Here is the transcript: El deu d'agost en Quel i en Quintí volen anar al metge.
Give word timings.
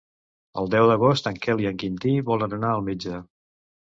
El 0.61 0.69
deu 0.75 0.87
d'agost 0.91 1.29
en 1.31 1.37
Quel 1.43 1.61
i 1.65 1.69
en 1.71 1.77
Quintí 1.83 2.15
volen 2.29 2.57
anar 2.57 2.71
al 2.79 2.83
metge. 2.91 3.21